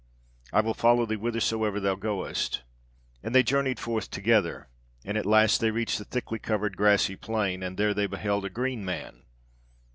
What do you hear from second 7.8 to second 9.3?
they beheld a green man.